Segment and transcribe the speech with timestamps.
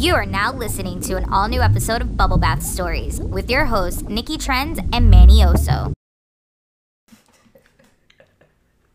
[0.00, 3.66] You are now listening to an all new episode of Bubble Bath Stories with your
[3.66, 5.92] hosts, Nicky Trendz and Manny Oso.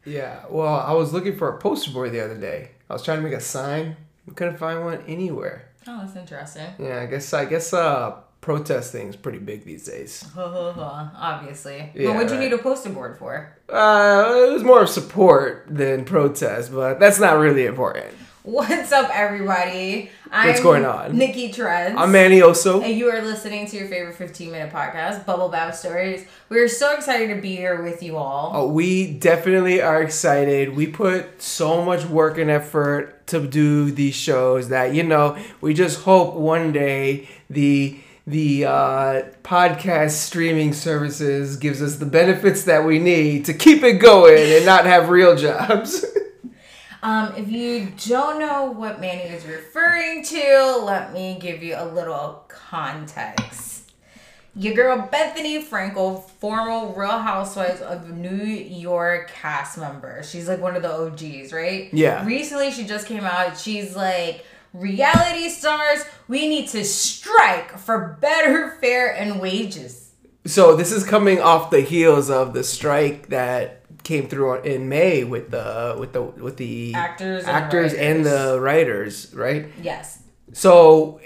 [0.03, 2.71] Yeah, well, I was looking for a poster board the other day.
[2.89, 3.97] I was trying to make a sign.
[4.25, 5.69] We couldn't find one anywhere.
[5.85, 6.71] Oh, that's interesting.
[6.79, 10.25] Yeah, I guess I guess uh protesting is pretty big these days.
[10.35, 11.91] Obviously.
[11.93, 12.49] Yeah, but what'd you right.
[12.49, 13.55] need a poster board for?
[13.69, 18.15] Uh, it was more of support than protest, but that's not really important.
[18.45, 20.11] What's up, everybody?
[20.29, 21.17] I'm What's going on?
[21.17, 21.95] Nicky Trendz.
[21.97, 22.83] I'm Manny Oso.
[22.83, 26.27] And you are listening to your favorite 15 minute podcast, Bubble Bath Stories.
[26.49, 28.51] We're so excited to be here with you all.
[28.53, 30.75] Oh, we definitely are excited.
[30.75, 35.73] We put so much work and effort to do these shows that you know we
[35.73, 42.85] just hope one day the the uh, podcast streaming services gives us the benefits that
[42.85, 46.05] we need to keep it going and not have real jobs.
[47.05, 51.85] Um, if you don't know what Manny is referring to, let me give you a
[51.85, 53.91] little context.
[54.55, 60.23] Your girl Bethenny Frankel, former Real Housewives of New York cast member.
[60.23, 61.93] She's like one of the OGs, right?
[61.93, 62.25] Yeah.
[62.25, 63.55] Recently, she just came out.
[63.55, 64.43] She's like,
[64.73, 70.11] reality stars, we need to strike for better fare and wages.
[70.47, 75.23] so this is coming off the heels of the strike that came through in May
[75.25, 78.31] with the with the with the Actors and actors and writers.
[78.31, 79.65] the writers, right?
[79.81, 80.21] Yes.
[80.53, 81.19] So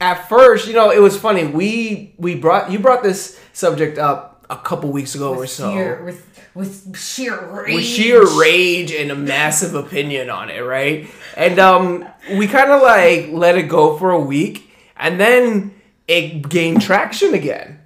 [0.00, 1.46] at first, you know, it was funny.
[1.46, 5.72] We we brought you brought this subject up a couple weeks ago or so.
[5.72, 7.74] sheer, with, with sheer rage.
[7.74, 11.08] with sheer rage and a massive opinion on it, right?
[11.36, 15.74] And um we kind of like let it go for a week and then
[16.06, 17.80] it gained traction again.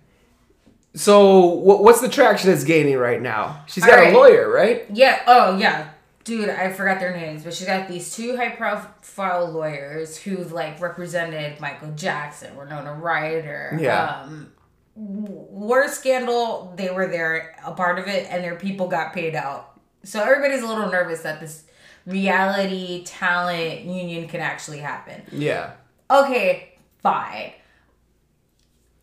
[0.95, 3.65] So what what's the traction it's gaining right now?
[3.67, 4.15] She's got Alright.
[4.15, 4.85] a lawyer, right?
[4.93, 5.23] Yeah.
[5.27, 5.91] Oh, yeah.
[6.25, 10.81] Dude, I forgot their names, but she got these two high profile lawyers who've like
[10.81, 13.77] represented Michael Jackson, Winona Ryder.
[13.81, 14.23] Yeah.
[14.23, 14.53] Um,
[14.95, 19.35] w- worst scandal, they were there, a part of it, and their people got paid
[19.35, 19.81] out.
[20.05, 21.65] So everybody's a little nervous that this
[22.07, 25.23] reality talent union can actually happen.
[25.33, 25.73] Yeah.
[26.11, 27.53] Okay, fine.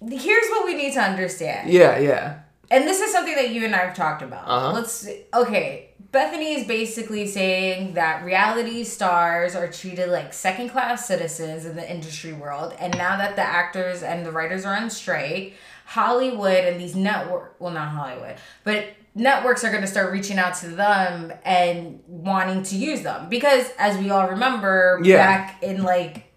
[0.02, 1.70] Here's what we need to understand.
[1.70, 2.40] Yeah, yeah.
[2.72, 4.48] And this is something that you and I have talked about.
[4.48, 4.74] Uh-huh.
[4.74, 5.90] Let's okay.
[6.12, 11.92] Bethenny is basically saying that reality stars are treated like second class citizens in the
[11.92, 15.54] industry world, and now that the actors and the writers are on strike,
[15.86, 20.56] Hollywood and these network well not Hollywood, but networks are going to start reaching out
[20.56, 25.18] to them and wanting to use them because as we all remember Yeah.
[25.18, 26.32] back in like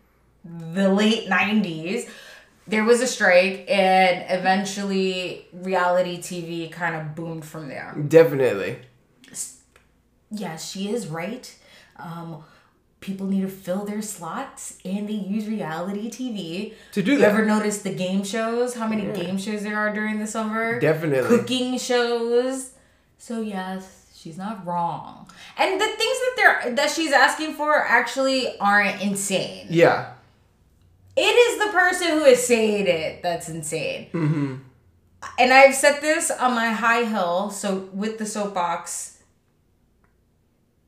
[0.45, 2.09] the late 90s
[2.67, 7.95] there was a strike and eventually reality tv kind of boomed from there.
[8.09, 8.79] Definitely.
[10.31, 11.55] yeah she is right.
[11.99, 12.43] Um,
[13.01, 17.31] people need to fill their slots and they use reality tv To do you that.
[17.33, 18.75] ever notice the game shows?
[18.75, 20.79] How many game shows there are during the summer?
[20.81, 21.29] Definitely.
[21.37, 22.73] cooking shows.
[23.19, 25.29] So yes she's not wrong.
[25.59, 29.67] And the things that they're that she's asking for actually aren't insane.
[29.69, 30.13] Yeah.
[31.17, 34.09] It is the person who is saying it that's insane.
[34.13, 34.55] Mm-hmm.
[35.39, 39.19] And I've said this on my high hill, so with the soapbox.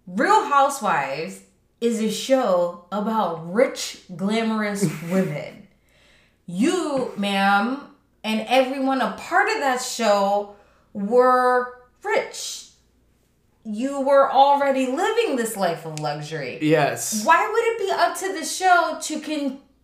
[0.07, 1.41] Real Housewives
[1.81, 5.69] is a show about rich, glamorous women.
[6.47, 7.81] You, ma'am,
[8.23, 10.57] and everyone a part of that show
[10.93, 12.69] were rich.
[13.65, 17.25] You were already living this life of luxury Yes.
[17.25, 19.21] why would it be up to the show to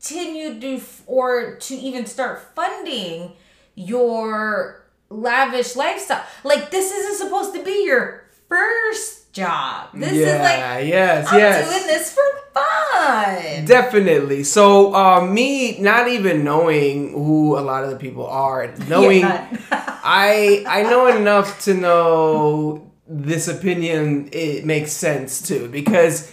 [0.00, 3.32] continue to or to even start funding
[3.74, 6.24] your lavish lifestyle.
[6.44, 9.90] Like this isn't supposed to be your first job.
[9.94, 11.70] This yeah, is like yes, i'm yes.
[11.70, 12.22] doing this for
[12.54, 13.64] fun.
[13.64, 14.42] Definitely.
[14.44, 19.24] So, uh, me not even knowing who a lot of the people are, knowing
[19.72, 25.68] I I know enough to know this opinion it makes sense too.
[25.68, 26.32] Because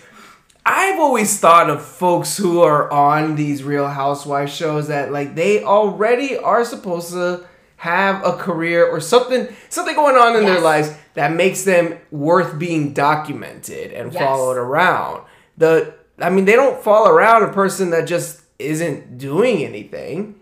[0.69, 5.64] I've always thought of folks who are on these Real Housewives shows that like they
[5.64, 7.46] already are supposed to
[7.78, 12.60] have a career or something something going on in their lives that makes them worth
[12.60, 14.22] being documented and Yes.
[14.22, 15.22] followed around.
[15.58, 20.36] The I mean they don't follow around a person that just isn't doing anything.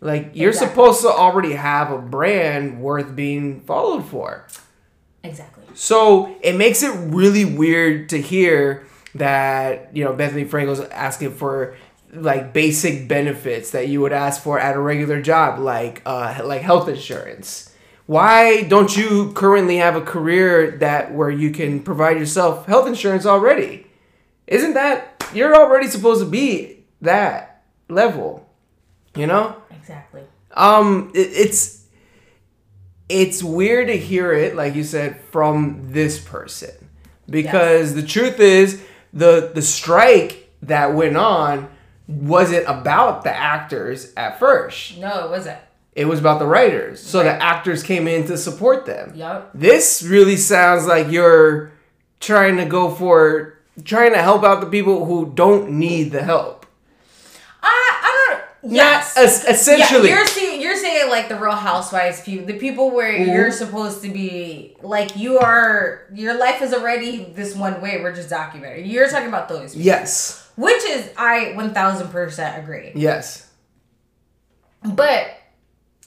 [0.00, 0.68] Like you're Exactly.
[0.70, 4.46] supposed to already have a brand worth being followed for.
[5.24, 11.32] exactly So it makes it really weird to hear that you know Bethenny Frankel's asking
[11.34, 11.76] for
[12.12, 16.62] like basic benefits that you would ask for at a regular job, like uh, like
[16.62, 17.74] health insurance.
[18.06, 23.24] Why don't you currently have a career that where you can provide yourself health insurance
[23.24, 23.86] already?
[24.46, 27.52] Isn't that you're already supposed to be that?
[27.92, 28.48] level.
[29.14, 29.56] You know?
[29.70, 30.22] Exactly.
[30.52, 31.86] Um, it, it's
[33.08, 36.70] it's weird to hear it, like you said, from this person,
[37.28, 38.82] because the truth is
[39.12, 41.68] the the strike that went on
[42.08, 44.98] wasn't about the actors at first.
[44.98, 45.58] No, it wasn't.
[45.94, 47.00] It was about the writers.
[47.02, 47.24] So Right.
[47.38, 49.12] the actors came in to support them.
[49.14, 49.50] Yup.
[49.54, 51.70] This really sounds like you're
[52.20, 56.64] trying to go for trying to help out the people who don't need the help.
[57.62, 57.68] I
[58.02, 58.26] I
[58.62, 58.72] don't.
[58.72, 59.16] Yes.
[59.16, 60.08] Not es- essentially.
[60.08, 60.16] Yeah,
[61.12, 63.30] like the Real Housewives people, the people where Mm-hmm.
[63.32, 66.02] you're supposed to be like you are.
[66.12, 68.00] Your life is already this one way.
[68.02, 68.90] We're just documenting.
[68.90, 69.86] You're talking about those, people.
[69.86, 70.50] yes.
[70.56, 72.92] which is I one thousand percent agree.
[72.94, 73.48] Yes.
[74.84, 75.28] But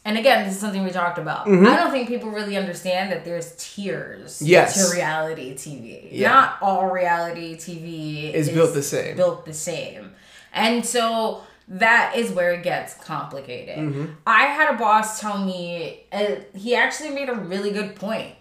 [0.03, 1.47] and again, this is something we talked about.
[1.47, 4.45] I don't think people really understand that there's tiers Mm-hmm.
[4.45, 4.89] Yes.
[4.89, 6.09] to reality TV.
[6.11, 6.29] Yeah.
[6.29, 9.15] Not all reality TV Is built the same.
[9.15, 10.11] Built the same.
[10.53, 13.77] And so that is where it gets complicated.
[13.77, 14.05] Mm-hmm.
[14.27, 18.35] I had a boss tell me uh, he actually made a really good point.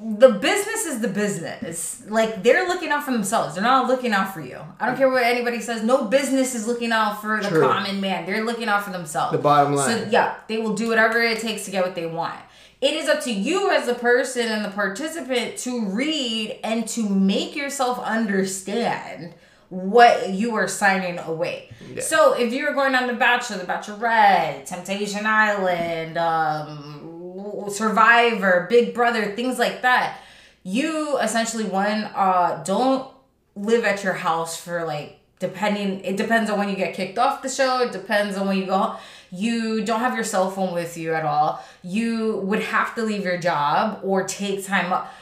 [0.00, 2.04] The business is the business.
[2.08, 3.54] Like they're looking out for themselves.
[3.56, 4.60] They're not looking out for you.
[4.78, 5.82] I don't care what anybody says.
[5.82, 7.62] No business is looking out for the True.
[7.68, 8.24] common man.
[8.24, 9.32] They're looking out for themselves.
[9.32, 10.08] The bottom So line.
[10.12, 12.38] yeah, they will do whatever it takes to get what they want.
[12.80, 17.08] It is up to you as the person and the participant to read and to
[17.08, 19.34] make yourself understand
[19.70, 21.70] what you are signing away.
[21.92, 22.02] Yeah.
[22.02, 29.34] So if you're going on The Bachelor, The Bachelorette, Temptation Island, um, Survivor, Big Brother,
[29.36, 30.20] things like that,
[30.68, 33.10] you essentially one uh don't
[33.56, 37.42] live at your house for like depending it depends on when you get kicked off
[37.42, 38.96] the show it depends on when you go
[39.30, 43.24] you don't have your cell phone with you at all you would have to leave
[43.24, 45.14] your job or take time up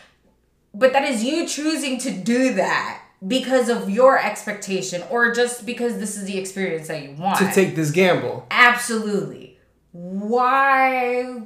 [0.74, 5.98] but that is you choosing to do that because of your expectation or just because
[5.98, 8.46] this is the experience that you want To take this gamble.
[8.50, 9.58] absolutely
[9.92, 11.42] why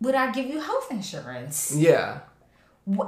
[0.00, 2.20] would i give you health insurance Yeah.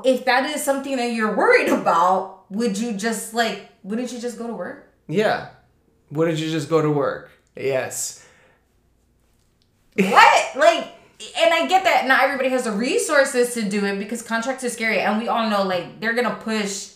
[0.05, 4.39] If that is something that you're worried about would you just like wouldn't you just
[4.39, 5.49] go to work Yeah.
[6.11, 7.31] Wouldn't you just go to work?
[7.55, 8.25] Yes.
[9.95, 10.85] what like
[11.43, 14.69] and i get that not everybody has the resources to do it because contracts are
[14.71, 16.91] scary and we all know like they're gonna push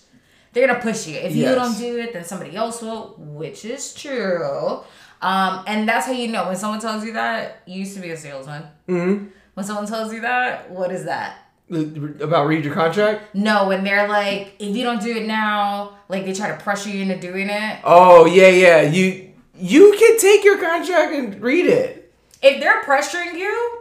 [0.53, 1.17] they're gonna push you.
[1.17, 4.81] If you don't do it then somebody else will which is true.
[5.21, 8.11] Um and that's how you know when someone tells you that you used to be
[8.11, 8.63] a salesman.
[8.87, 11.39] Hmm when someone tells you that what is that?
[11.71, 13.35] About read your contract?
[13.35, 16.91] no when they're like if you don't do it now like they try to pressure
[16.91, 17.81] you into doing it.
[17.85, 18.83] Oh yeah, yeah.
[18.83, 22.13] You you can take your contract and read it.
[22.43, 23.79] if they're pressuring you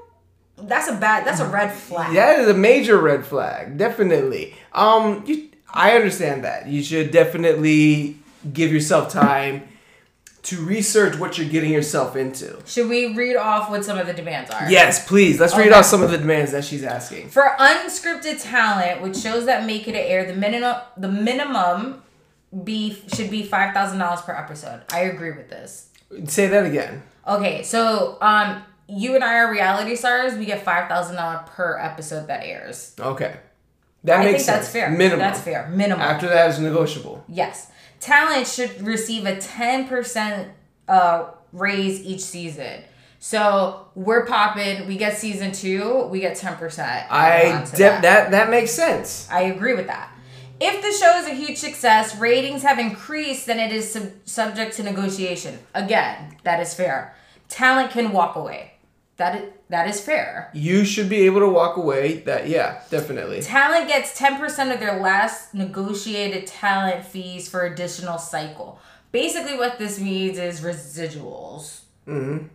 [0.58, 2.14] that's a bad that's a red flag.
[2.14, 4.54] That is a major red flag, definitely.
[4.74, 6.68] Um, you, I understand that.
[6.68, 8.18] You should definitely
[8.54, 9.68] give yourself time
[10.44, 12.60] to research what you're getting yourself into.
[12.66, 14.70] Should we read off what some of the demands are?
[14.70, 15.40] Yes, please.
[15.40, 17.30] Let's read off some of the demands that she's asking.
[17.30, 22.02] For unscripted talent, which shows that make it air, the minimum the minimum
[22.64, 24.82] be should be five thousand dollars per episode.
[24.92, 25.90] I agree with this.
[26.26, 27.04] Say that again.
[27.28, 30.34] Okay, so um, you and I are reality stars.
[30.34, 32.96] We get five thousand dollars per episode that airs.
[33.00, 33.38] Okay,
[34.03, 34.57] that I makes think sense.
[34.65, 34.89] that's fair.
[34.89, 35.19] Minimum.
[35.19, 35.68] That's fair.
[35.69, 36.01] Minimum.
[36.01, 37.24] After that is negotiable.
[37.27, 37.70] Yes.
[38.00, 40.50] Talent should receive a 10%
[40.88, 42.81] uh, raise each season.
[43.20, 44.88] So we're popping.
[44.88, 46.05] We get season two.
[46.05, 47.05] We get 10%.
[47.12, 49.27] I onto de- that that makes sense.
[49.31, 50.12] I agree with that.
[50.60, 54.75] If the show is a huge success, ratings have increased, then it is sub- subject
[54.77, 55.60] to negotiation.
[55.75, 57.15] Again, that is fair.
[57.48, 58.71] Talent can walk away.
[59.22, 60.50] That is, that is fair.
[60.51, 62.22] You should be able to walk away.
[62.22, 63.40] That yeah, definitely.
[63.44, 68.80] Talent gets 10% of their last negotiated talent fees for additional cycle.
[69.12, 71.82] Basically, what this means is residuals.
[72.06, 72.48] hmm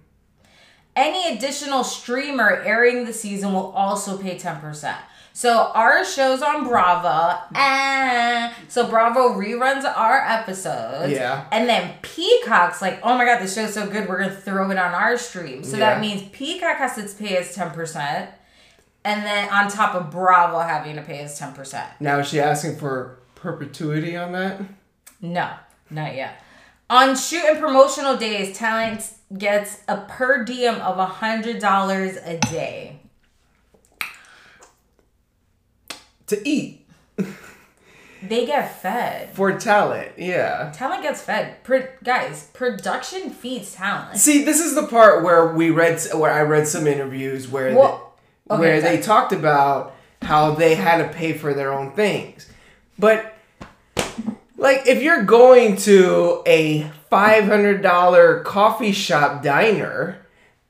[0.97, 4.97] Any additional streamer airing the season will also pay 10%.
[5.37, 7.39] So our show's on Bravo.
[7.55, 11.13] eh, so Bravo reruns our episodes.
[11.13, 11.45] Yeah.
[11.53, 14.79] And then Peacock's like, oh my god, this show's so good, we're gonna throw it
[14.79, 15.63] on our stream.
[15.63, 15.91] So Yeah.
[15.91, 18.29] that means Peacock has to pay us 10%.
[19.05, 21.85] And then on top of Bravo having to pay us 10%.
[22.01, 24.63] Now is she asking for perpetuity on that?
[25.21, 25.51] No,
[25.91, 26.41] not yet.
[26.89, 32.96] On shoot and promotional days, talent gets a per diem of $100 a day.
[36.29, 36.87] To eat
[38.23, 39.31] They get fed.
[39.35, 40.13] for talent.
[40.17, 40.73] Yeah.
[40.75, 41.63] Talent gets fed.
[41.63, 44.19] Pro- guys, production feeds talent.
[44.19, 48.15] See, this is the part where we read, where I read some interviews where Well,
[48.49, 48.97] they, okay, where sorry.
[48.97, 52.51] they talked about how they had to pay for their own things,
[52.99, 53.35] but
[54.57, 60.26] like if you're going to a $500 coffee shop diner,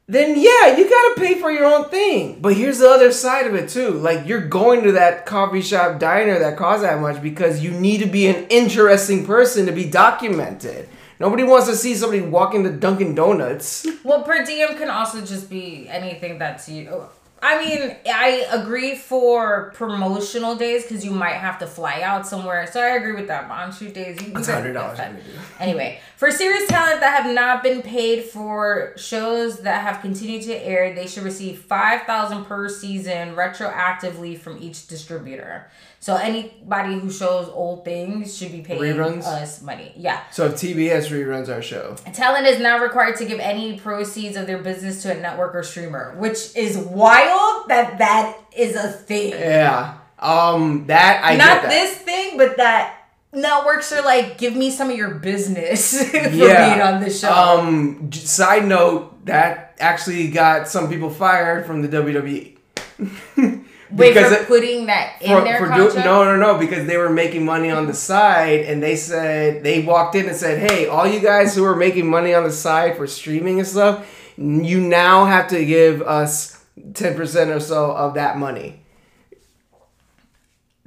[0.09, 2.39] then yeah, you gotta pay for your own thing.
[2.41, 3.91] But here's the other side of it too.
[3.91, 7.99] Like you're going to that coffee shop diner that costs that much because you need
[7.99, 10.89] to be an interesting person to be documented.
[11.19, 13.87] Nobody wants to see somebody walking to Dunkin' Donuts.
[14.05, 17.09] Well, per diem can also just be anything that's you.
[17.47, 22.67] I mean, I agree for promotional days because you might have to fly out somewhere.
[22.67, 23.49] So I agree with that.
[23.49, 25.15] On shoot days, you That's you $100 that.
[25.15, 25.23] Do.
[25.61, 30.55] Anyway, for serious talent that have not been paid for shows that have continued to
[30.55, 35.69] air, they should receive five thousand per season retroactively from each distributor.
[36.07, 39.25] So anybody who shows old things should be paying Reruns?
[39.25, 39.93] us money.
[39.97, 40.23] Yeah.
[40.31, 41.97] So if TBS reruns our show.
[42.13, 45.65] Talent is now required to give any proceeds of their business to a network or
[45.65, 47.36] streamer, which is wild
[47.69, 49.31] that that is a thing.
[49.31, 49.99] Yeah.
[50.19, 51.69] Um that I Not that.
[51.71, 52.95] this thing, but that
[53.33, 56.71] networks are like, give me some of your business for Yeah.
[56.71, 57.33] being on this show.
[57.33, 62.57] Um side note, that actually got some people fired from the WWE.
[63.93, 66.87] Wait because for it- putting that in for, their for do, no no no because
[66.89, 70.59] they were making money on the side and they said they walked in and said
[70.69, 74.05] hey all you guys who are making money on the side for streaming and stuff
[74.37, 78.81] you now have to give us 10% or so of that money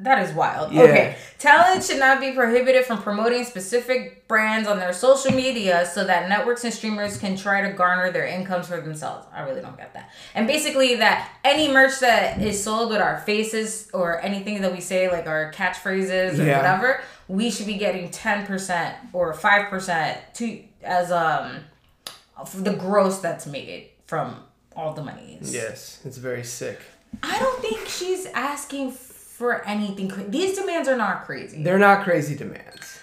[0.02, 0.72] That is wild.
[0.72, 0.84] Yeah.
[0.84, 1.16] Okay.
[1.40, 6.30] Talent should not be prohibited from promoting specific brands on their social media so that
[6.30, 9.28] networks and streamers can try to garner their incomes for themselves.
[9.34, 10.10] I really don't get that.
[10.36, 14.80] And basically, that any merch that is sold with our faces or anything that we
[14.80, 16.58] say, like our catchphrases or Yeah.
[16.58, 21.66] whatever, we should be getting 10% or 5% to as um
[22.56, 24.38] the gross that's made from
[24.76, 25.54] all the monies.
[25.54, 26.80] yes it's very sick
[27.24, 30.10] I don't think she's asking for anything.
[30.10, 31.64] Cra- These demands are not crazy.
[31.64, 33.00] they're not crazy demands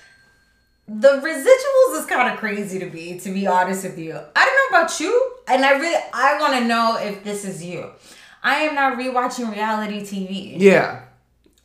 [0.89, 4.13] The residuals is kind of crazy to me, to be honest with you.
[4.37, 7.65] I don't know about you, and I really I want to know if this is
[7.65, 7.91] you.
[8.45, 10.55] I am not rewatching reality TV.
[10.57, 11.03] Yeah.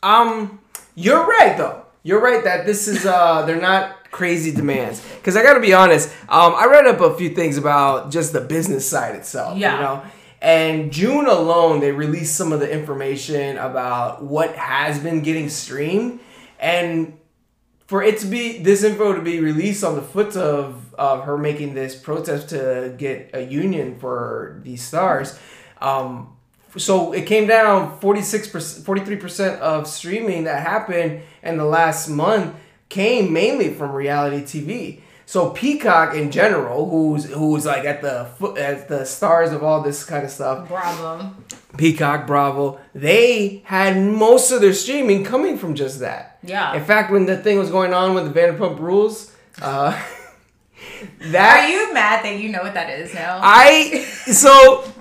[0.02, 0.60] Um
[0.96, 1.86] you're right though.
[2.02, 5.02] You're right that this is uh they're not crazy demands.
[5.24, 8.34] Cuz I got to be honest, um I read up a few things about just
[8.34, 9.76] the business side itself, Yeah.
[9.76, 10.02] you know.
[10.42, 16.20] And June alone they released some of the information about what has been getting streamed
[16.60, 17.14] and
[17.88, 21.38] for it to be this info to be released on the foot of of her
[21.38, 25.38] making this protest to get a union for these stars
[25.82, 26.30] um
[26.78, 32.56] so it came down 46% 43% of streaming that happened in the last month
[32.92, 38.58] came mainly from reality tv so peacock in general who's who's like at the foot
[38.58, 41.34] at the stars of all this kind of stuff Bravo.
[41.78, 46.38] Peacock, Bravo, they had most of their streaming coming from just that.
[46.44, 46.76] Yeah.
[46.76, 49.92] In fact, when the thing was going on with the Vanderpump Rules, uh,
[51.34, 53.40] Are you mad that you know what that is now?
[53.42, 54.92] I so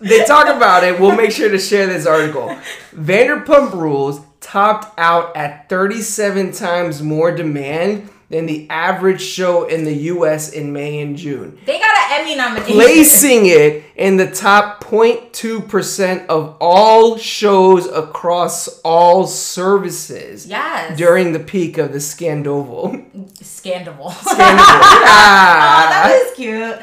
[0.00, 0.98] they talk about it.
[0.98, 2.48] We'll make sure to share this article.
[2.94, 9.94] Vanderpump Rules topped out at 37 times more demand than the average show in the
[10.14, 10.50] U.S.
[10.50, 11.58] in May and June.
[11.66, 12.74] they got an Emmy nomination.
[12.74, 20.96] placing it in the top 0.2% of all shows across all services Yes.
[20.98, 23.42] during the peak of the Scandoval.
[23.44, 23.94] Scandal.
[24.26, 25.88] Oh, Ah.
[25.90, 26.78] that was cute.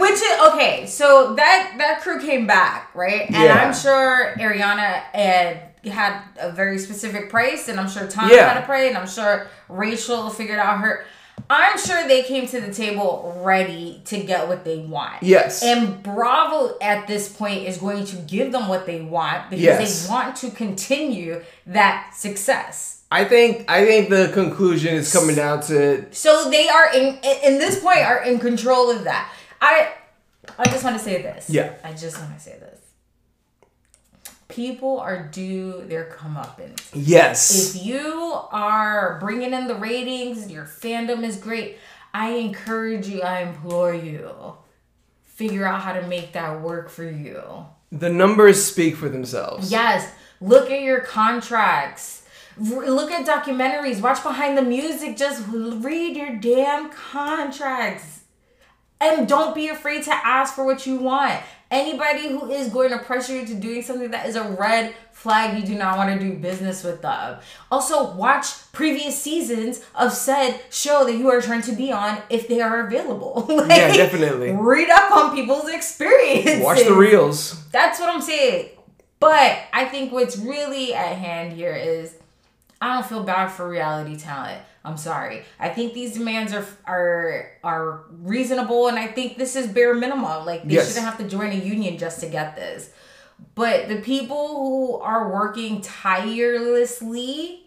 [0.00, 0.86] Which is okay.
[0.86, 3.26] So that that crew came back, right?
[3.28, 3.64] And Yeah.
[3.66, 8.48] I'm sure Ariana had had a very specific price, and I'm sure Tom Yeah.
[8.52, 11.04] had a price, and I'm sure Rachel figured out her.
[11.50, 15.22] I'm sure they came to the table ready to get what they want.
[15.22, 15.62] Yes.
[15.62, 20.06] And Bravo at this point is going to give them what they want because Yes.
[20.06, 23.00] they want to continue that success.
[23.10, 27.58] I think I think the conclusion is coming down to So they are in in
[27.58, 29.30] this point are in control of that.
[29.60, 29.88] I
[30.58, 31.50] I just want to say this.
[31.50, 31.72] Yeah.
[31.84, 32.73] I just want to say this.
[34.54, 36.88] People are due their comeuppance.
[36.94, 37.74] yes.
[37.74, 41.78] If you are bringing in the ratings, your fandom is great.
[42.12, 43.22] I encourage you.
[43.22, 44.30] I implore you.
[45.24, 47.42] Figure out how to make that work for you.
[47.90, 49.72] The numbers speak for themselves.
[49.72, 50.08] Yes.
[50.40, 52.24] Look at your contracts.
[52.60, 54.00] R- Look at documentaries.
[54.00, 55.16] Watch behind the music.
[55.16, 58.20] Just read your damn contracts.
[59.00, 61.40] And don't be afraid to ask for what you want.
[61.70, 65.58] Anybody who is going to pressure you to doing something that is a red flag,
[65.58, 67.38] you do not want to do business with them.
[67.70, 72.46] Also, watch previous seasons of said show that you are trying to be on if
[72.48, 73.46] they are available.
[73.54, 74.52] Like, Yeah, definitely.
[74.52, 76.62] Read up on people's experiences.
[76.62, 77.64] Watch the reels.
[77.70, 78.70] That's what I'm saying.
[79.20, 82.14] But I think what's really at hand here is
[82.84, 84.60] I don't feel bad for reality talent.
[84.84, 85.44] I'm sorry.
[85.58, 90.44] I think these demands are are are reasonable, and I think this is bare minimum.
[90.44, 90.88] Like they Yes.
[90.88, 92.90] shouldn't have to join a union just to get this.
[93.54, 97.63] But the people who are working tirelessly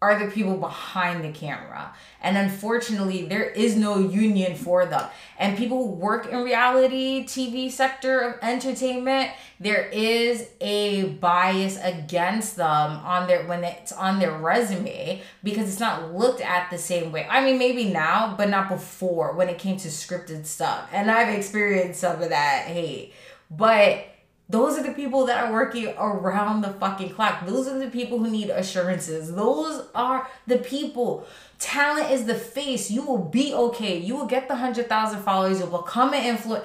[0.00, 1.92] are the people behind the camera.
[2.20, 5.08] And unfortunately, there is no union for them.
[5.38, 12.56] And people who work in reality TV sector of entertainment, there is a bias against
[12.56, 17.10] them on their when it's on their resume because it's not looked at the same
[17.10, 17.26] way.
[17.28, 20.88] I mean, maybe now, but not before when it came to scripted stuff.
[20.92, 23.14] And I've experienced some of that hate.
[23.50, 24.06] But
[24.50, 27.46] those are the people that are working around the fucking clock.
[27.46, 29.34] Those are the people who need assurances.
[29.34, 31.26] Those are the people.
[31.58, 32.90] Talent is the face.
[32.90, 33.98] You will be okay.
[33.98, 35.60] You will get the 100,000 followers.
[35.60, 36.64] You will become an influencer.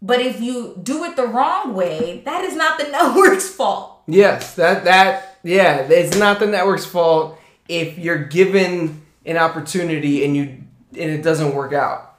[0.00, 4.02] But if you do it the wrong way, that is not the network's fault.
[4.06, 10.36] Yes, that that yeah, it's not the network's fault if you're given an opportunity and
[10.36, 12.13] you and it doesn't work out.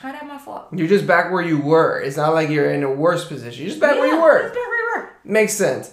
[0.00, 0.68] How that my fault?
[0.72, 2.00] You're just back where you were.
[2.00, 3.62] It's not like you're in a worse position.
[3.62, 4.42] You're just back where you Yeah, were.
[4.44, 5.10] that's where we were.
[5.24, 5.92] Makes sense.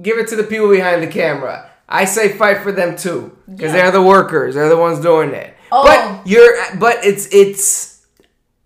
[0.00, 1.68] Give it to the people behind the camera.
[1.88, 3.82] I say fight for them too, because Yeah.
[3.82, 4.54] they're the workers.
[4.54, 5.52] They're the ones doing it.
[5.72, 5.82] Oh.
[5.84, 8.06] But you're, but it's it's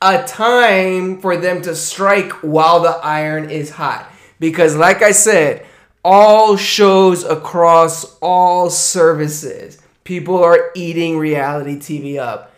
[0.02, 4.10] a time for them to strike while the iron is hot.
[4.38, 5.64] Because, like I said,
[6.04, 12.53] all shows across all services, people are eating reality TV up.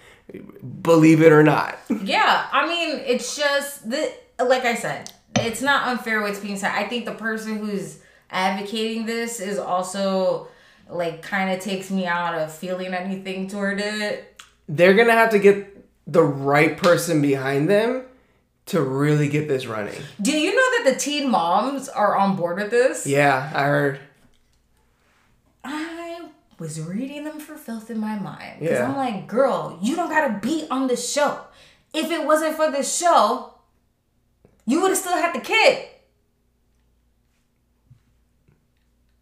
[0.82, 1.78] Believe it or not.
[2.02, 6.72] Yeah, I mean, it's just the like I said, it's not unfair what's being said.
[6.72, 10.48] I think the person who's advocating this is also
[10.88, 14.40] like kind of takes me out of feeling anything toward it.
[14.68, 18.02] they're gonna have to get the right person behind them
[18.66, 19.94] to really get this running.
[20.20, 23.06] Do you know that the teen moms are on board with this?
[23.06, 24.00] Yeah, I heard.
[26.58, 28.88] Was reading them for filth in my mind because Yeah.
[28.88, 31.40] I'm like, girl, you don't gotta be on the show.
[31.92, 33.54] If it wasn't for the show,
[34.64, 35.86] you would have still had the kid.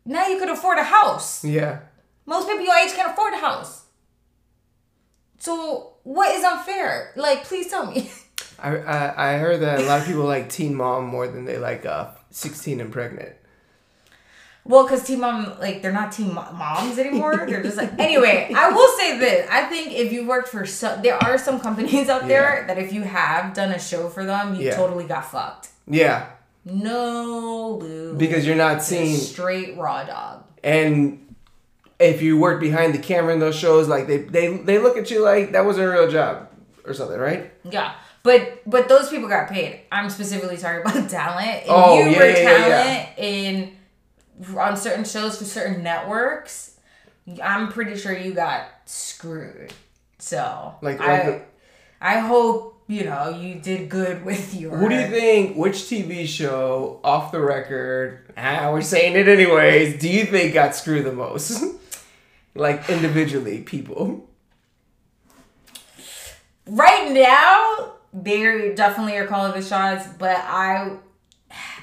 [0.05, 1.45] Now you could afford a house.
[1.45, 1.81] Yeah,
[2.27, 3.85] Most people your age can't afford a house.
[5.39, 7.13] So what is unfair?
[7.17, 8.11] Like, please tell me.
[8.59, 11.59] I, I I heard that a lot of people like Teen Mom more than they
[11.59, 13.35] like uh 16 and pregnant.
[14.67, 17.45] Well, because team mom, like, they're not team moms anymore.
[17.47, 17.99] They're just like.
[17.99, 19.47] Anyway, I will say this.
[19.51, 22.67] I think if you worked for some, there are some companies out there Yeah.
[22.75, 24.77] that if you have done a show for them, you Yeah.
[24.77, 25.69] totally got fucked.
[25.87, 26.27] Yeah,
[26.65, 28.15] No, Lou.
[28.15, 30.45] because you're not seeing straight raw dog.
[30.63, 31.21] and
[32.01, 35.11] if you work behind the camera in those shows, like they they they look at
[35.11, 36.49] you like that wasn't a real job
[36.87, 37.53] or something, right?
[37.65, 37.93] Yeah.
[38.23, 39.81] But but those people got paid.
[39.93, 41.63] I'm specifically talking about talent.
[41.65, 42.83] If Oh, you yeah, were yeah, yeah, yeah.
[42.85, 43.73] talent in
[44.57, 46.79] on certain shows for certain networks,
[47.43, 49.73] I'm pretty sure you got screwed.
[50.19, 51.41] So Like- I like the-
[52.01, 55.57] I hope, you know, you did good with your Who do you think?
[55.57, 59.99] Which TV show, off the record, ah, we're saying it anyways.
[60.01, 61.63] Do you think got screwed the most?
[62.55, 64.29] like individually, people.
[66.67, 70.91] right now they definitely are calling the shots but i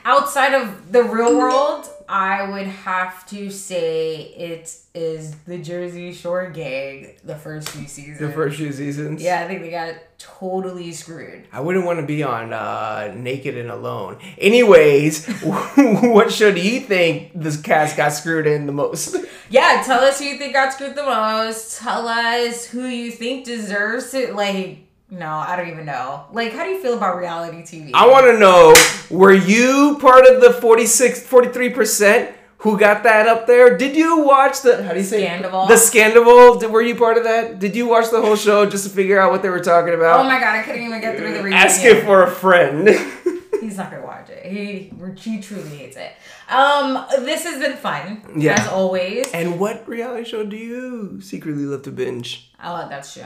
[0.05, 6.49] outside of the real world i would have to say it is the jersey shore
[6.49, 9.21] gang the first few seasons The first few seasons.
[9.23, 13.57] yeah i think they got totally screwed I wouldn't want to be on uh, Naked
[13.57, 14.19] and Alone.
[14.37, 15.25] Anyways,
[15.75, 19.15] what show do you think this cast got screwed in the most?
[19.49, 23.45] yeah tell us who you think got screwed the most tell us who you think
[23.45, 24.79] deserves it like
[25.11, 28.25] no i don't even know like how do you feel about reality tv I want
[28.27, 28.73] to know,
[29.09, 33.75] were you part of the 46, 43% who got that up there?
[33.75, 35.25] Did you watch the, how do you say?
[35.25, 35.67] Scandival.
[35.67, 36.59] The Scandival?
[36.59, 37.57] Did, were you part of that?
[37.57, 40.19] Did you watch the whole show just to figure out what they were talking about?
[40.19, 41.53] oh my god i couldn't even get through the reunion.
[41.53, 42.87] Asking for a friend.
[43.61, 44.45] He's not gonna watch it.
[44.45, 46.13] He he truly hates it.
[46.49, 48.53] Um, this has been fun Yeah.
[48.59, 49.27] as always.
[49.33, 52.51] and what reality show do you secretly love to binge?
[52.63, 53.23] Oh, that true.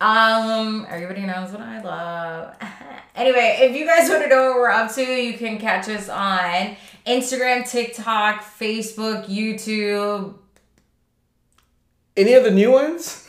[0.00, 2.54] Um, everybody knows what I love.
[3.14, 6.08] anyway, if you guys want to know what we're up to, you can catch us
[6.08, 10.34] on Instagram, TikTok, Facebook, YouTube.
[12.16, 13.25] Any of the new ones?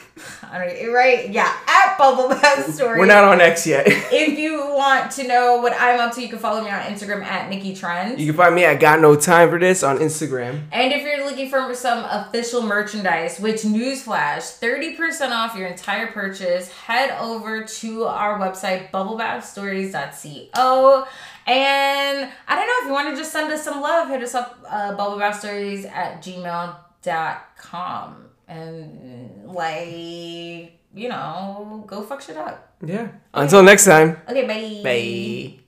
[0.51, 1.29] Right?
[1.29, 2.99] Yeah, at Bubble Bath Story.
[2.99, 3.87] We're not on X yet.
[4.09, 7.23] If you want to know what I'm up to, you can follow me on Instagram
[7.23, 8.17] at Nicky Trendz.
[8.17, 10.61] You can find me at Got No Time for This on Instagram.
[10.71, 16.71] And if you're looking for some official merchandise, which newsflash, 30% off your entire purchase,
[16.71, 21.07] head over to our website, bubblebathstories.co.
[21.45, 24.35] And I don't know if you want to just send us some love, hit us
[24.35, 28.26] up uh, bubblebathstories at gmail.com.
[28.47, 32.75] And like, you know, go fuck shit up.
[32.85, 33.09] Yeah.
[33.33, 34.21] Until next time.
[34.29, 34.81] Okay, bye.
[34.83, 35.63] Bye.